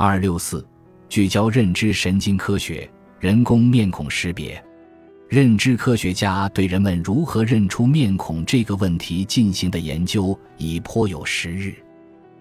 [0.00, 0.64] 二六四，
[1.08, 4.64] 聚焦认知神经科学，人工面孔识别。
[5.28, 11.74] 认知科学家对人们如何认出面孔这个问题进行的研究已颇有时日。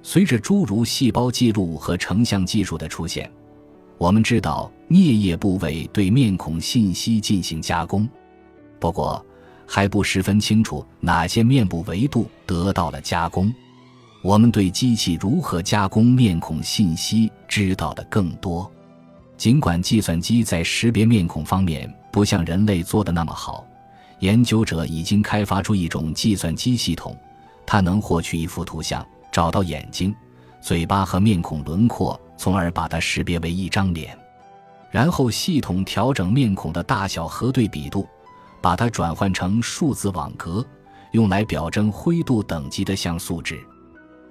[0.00, 3.28] 随着诸如细胞记录和成像技术的出现，
[3.98, 8.08] 我们知道颞叶部位对面孔信息进行加工。
[8.78, 9.26] 不过，
[9.66, 13.52] 还不十分清楚哪些面部维度得到了加工。
[14.22, 18.70] 我们对机器如何加工面孔信息知道的更多。
[19.36, 23.66] 尽管计算机在识别面孔方面不像人类做的那么好，
[24.18, 27.16] 研究者已经开发出一种计算机系统，
[27.64, 30.14] 它能获取一幅图像，找到眼睛、
[30.60, 34.18] 嘴巴和面孔轮廓，从而把它识别为一张脸，
[34.90, 38.06] 然后系统调整面孔的大小和对比度。
[38.62, 40.62] 把它转换成数字网格，
[41.12, 43.58] 用来表征灰度等级的像素值，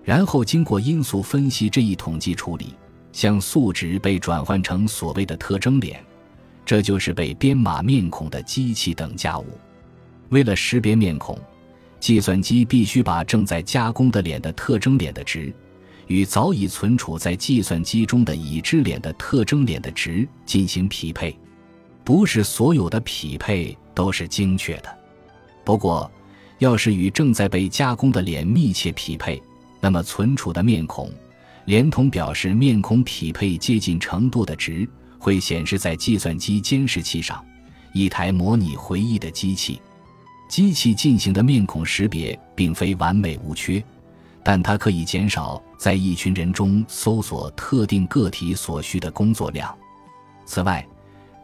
[0.09, 2.73] 然后经过因素分析这一统计处理，
[3.11, 6.03] 像素值被转换成所谓的特征脸，
[6.65, 9.45] 这就是被编码面孔的机器等价物。
[10.29, 11.37] 为了识别面孔，
[11.99, 15.53] 计算机必须把正在加工的脸的特征脸的值，
[16.07, 21.37] 与早已存储在计算机中的已知脸的特征脸的值进行匹配。
[22.03, 23.77] 不是所有的匹配。
[23.93, 24.97] 都是精确的，
[25.65, 26.09] 不过，
[26.59, 29.43] 要是与正在被加工的脸密切匹配，
[29.79, 31.09] 那么存储的面孔，
[31.65, 37.43] 连同表示面孔匹配接近程度的值，会显示在计算机监视器上，
[37.93, 39.81] 一台模拟回忆的机器。
[40.49, 43.83] 机器进行的面孔识别并非完美无缺，
[44.43, 49.73] 但它可以减少在一群人中搜索特定个体所需的工作量。
[50.45, 50.83] 此外，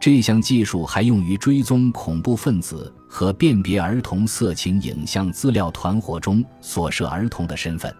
[0.00, 7.94] 这项技术还用于追踪恐怖分子和辨别儿童色情影像资料团伙中所涉儿童的身份，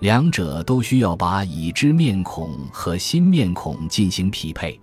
[0.00, 4.78] 两者都需要把已知面孔和新面孔进行匹配。